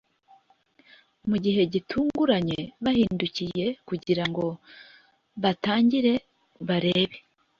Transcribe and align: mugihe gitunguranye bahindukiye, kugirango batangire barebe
mugihe 1.29 1.61
gitunguranye 1.73 2.59
bahindukiye, 2.83 3.65
kugirango 3.87 4.45
batangire 5.43 6.13
barebe 6.67 7.17